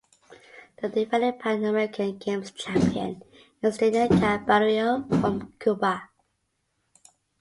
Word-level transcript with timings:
The 0.81 0.89
defending 0.89 1.37
Pan 1.37 1.63
American 1.63 2.17
Games 2.17 2.49
champion 2.49 3.21
is 3.61 3.77
Denia 3.77 4.07
Caballero 4.07 5.03
from 5.07 5.53
Cuba. 5.59 6.09